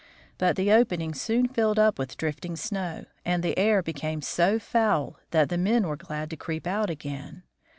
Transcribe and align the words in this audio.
But 0.39 0.55
the 0.55 0.71
opening 0.71 1.13
soon 1.13 1.47
filled 1.47 1.77
up 1.77 1.99
with 1.99 2.17
drifting 2.17 2.55
snow, 2.55 3.05
and 3.23 3.43
the 3.43 3.55
air 3.55 3.83
became 3.83 4.23
so 4.23 4.57
foul 4.57 5.19
that 5.29 5.49
the 5.49 5.59
men 5.59 5.85
were 5.85 5.95
glad 5.95 6.31
to 6.31 6.35
creep 6.37 6.65
out 6.65 6.89
again. 6.89 7.43